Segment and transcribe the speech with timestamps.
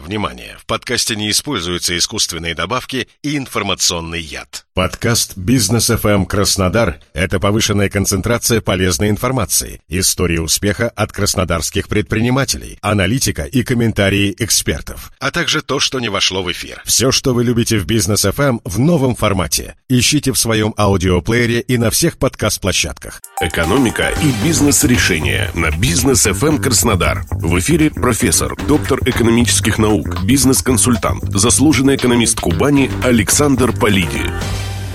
[0.00, 0.56] Внимание!
[0.58, 4.67] В подкасте не используются искусственные добавки и информационный яд.
[4.78, 13.42] Подкаст «Бизнес FM Краснодар»— это повышенная концентрация полезной информации, истории успеха от краснодарских предпринимателей, аналитика
[13.42, 16.80] и комментарии экспертов, а также то, что не вошло в эфир.
[16.84, 19.74] Все, что вы любите в «Бизнес FM в новом формате.
[19.88, 23.20] Ищите в своем аудиоплеере и на всех подкаст-площадках.
[23.40, 27.24] Экономика и бизнес-решения на «Бизнес FM Краснодар».
[27.32, 34.22] В эфире профессор, доктор экономических наук, бизнес-консультант, заслуженный экономист Кубани Александр Полиди.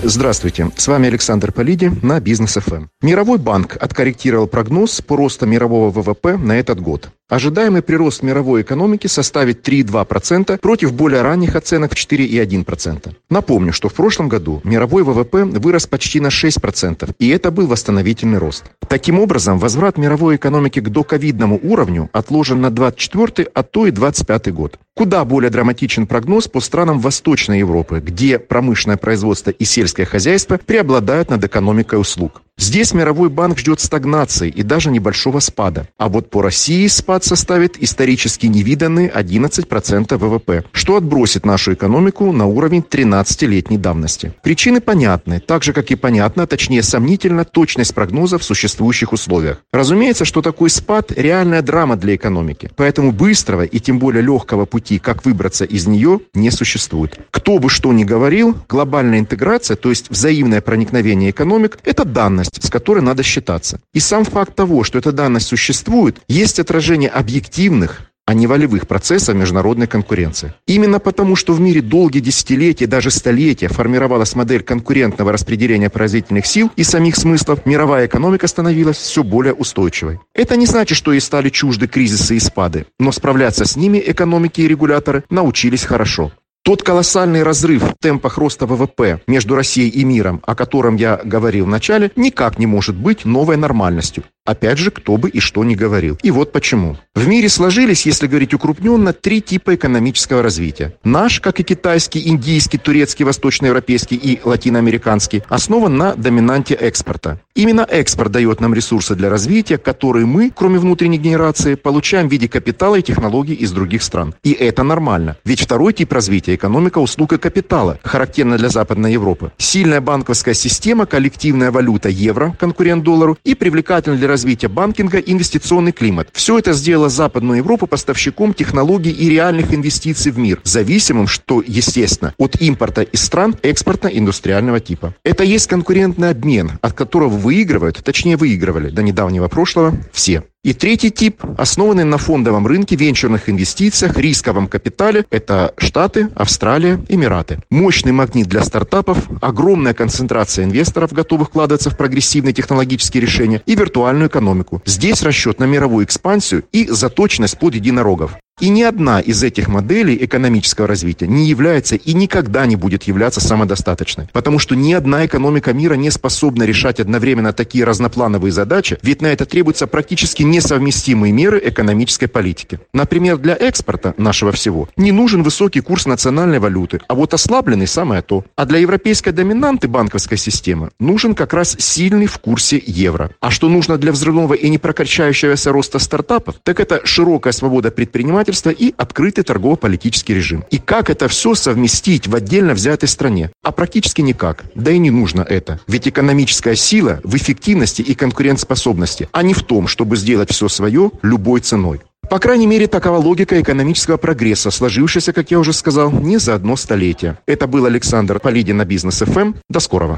[0.06, 2.88] Здравствуйте, с вами Александр Полиди на Бизнес ФМ.
[3.00, 7.08] Мировой банк откорректировал прогноз по росту мирового ВВП на этот год.
[7.30, 13.14] Ожидаемый прирост мировой экономики составит 3,2% против более ранних оценок в 4,1%.
[13.30, 18.36] Напомню, что в прошлом году мировой ВВП вырос почти на 6%, и это был восстановительный
[18.36, 18.64] рост.
[18.88, 24.52] Таким образом, возврат мировой экономики к доковидному уровню отложен на 24 а то и 25
[24.52, 24.78] год.
[24.94, 31.30] Куда более драматичен прогноз по странам Восточной Европы, где промышленное производство и сельское хозяйство преобладают
[31.30, 32.43] над экономикой услуг.
[32.56, 35.88] Здесь мировой банк ждет стагнации и даже небольшого спада.
[35.98, 42.46] А вот по России спад составит исторически невиданные 11% ВВП, что отбросит нашу экономику на
[42.46, 44.34] уровень 13-летней давности.
[44.42, 49.62] Причины понятны, так же, как и понятна, точнее сомнительна точность прогноза в существующих условиях.
[49.72, 52.70] Разумеется, что такой спад– реальная драма для экономики.
[52.76, 57.18] Поэтому быстрого и тем более легкого пути, как выбраться из нее, не существует.
[57.30, 62.64] Кто бы что ни говорил, глобальная интеграция, то есть взаимное проникновение экономик– это данность, данность,
[62.64, 63.80] с которой надо считаться.
[63.94, 69.34] И сам факт того, что эта данность существует, есть отражение объективных, а не волевых процессов
[69.34, 70.54] международной конкуренции.
[70.66, 76.70] Именно потому, что в мире долгие десятилетия, даже столетия формировалась модель конкурентного распределения производительных сил
[76.76, 80.20] и самих смыслов, мировая экономика становилась все более устойчивой.
[80.34, 84.62] Это не значит, что ей стали чужды кризисы и спады, но справляться с ними экономики
[84.62, 86.32] и регуляторы научились хорошо.
[86.64, 91.66] Тот колоссальный разрыв в темпах роста ВВП между Россией и миром, о котором я говорил
[91.66, 94.24] в начале, никак не может быть новой нормальностью.
[94.46, 96.18] Опять же, кто бы и что ни говорил.
[96.22, 96.98] И вот почему.
[97.14, 100.94] В мире сложились, если говорить укрупненно, три типа экономического развития.
[101.02, 107.40] Наш, как и китайский, индийский, турецкий, восточноевропейский и латиноамериканский, основан на доминанте экспорта.
[107.54, 112.46] Именно экспорт дает нам ресурсы для развития, которые мы, кроме внутренней генерации, получаем в виде
[112.46, 114.34] капитала и технологий из других стран.
[114.42, 115.38] И это нормально.
[115.46, 119.52] Ведь второй тип развития– экономика услуг и капитала, характерна для Западной Европы.
[119.56, 126.28] Сильная банковская система, коллективная валюта евро, конкурент доллару и привлекательный для развития банкинга, инвестиционный климат.
[126.32, 132.34] Все это сделало Западную Европу поставщиком технологий и реальных инвестиций в мир, зависимым, что естественно,
[132.36, 135.14] от импорта из стран экспортно-индустриального типа.
[135.24, 140.42] Это есть конкурентный обмен, от которого выигрывают, точнее выигрывали до недавнего прошлого все.
[140.64, 147.60] И третий тип, основанный на фондовом рынке, венчурных инвестициях, рисковом капитале, это Штаты, Австралия, Эмираты.
[147.68, 154.28] Мощный магнит для стартапов, огромная концентрация инвесторов, готовых вкладываться в прогрессивные технологические решения и виртуальную
[154.28, 154.80] экономику.
[154.86, 158.38] Здесь расчет на мировую экспансию и заточенность под единорогов.
[158.60, 163.40] И ни одна из этих моделей экономического развития не является и никогда не будет являться
[163.40, 164.28] самодостаточной.
[164.32, 169.26] Потому что ни одна экономика мира не способна решать одновременно такие разноплановые задачи, ведь на
[169.26, 172.78] это требуются практически несовместимые меры экономической политики.
[172.92, 178.22] Например, для экспорта нашего всего не нужен высокий курс национальной валюты, а вот ослабленный самое
[178.22, 178.44] то.
[178.54, 183.32] А для европейской доминанты банковской системы нужен как раз сильный в курсе евро.
[183.40, 188.70] А что нужно для взрывного и непрокачающегося роста стартапов, так это широкая свобода предпринимателей предпринимательства
[188.70, 190.64] и открытый торгово-политический режим.
[190.70, 193.50] И как это все совместить в отдельно взятой стране?
[193.62, 194.64] А практически никак.
[194.74, 195.80] Да и не нужно это.
[195.88, 201.10] Ведь экономическая сила в эффективности и конкурентоспособности, а не в том, чтобы сделать все свое
[201.22, 202.00] любой ценой.
[202.30, 206.76] По крайней мере, такова логика экономического прогресса, сложившаяся, как я уже сказал, не за одно
[206.76, 207.36] столетие.
[207.46, 209.54] Это был Александр Полидин на Бизнес ФМ.
[209.68, 210.16] До скорого.